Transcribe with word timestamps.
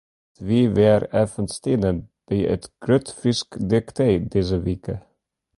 It 0.33 0.37
wie 0.47 0.65
wer 0.77 1.01
even 1.23 1.47
stinne 1.57 1.91
by 2.25 2.37
it 2.53 2.63
Grut 2.83 3.07
Frysk 3.19 3.49
Diktee 3.69 4.15
dizze 4.31 4.59
wike. 4.65 4.95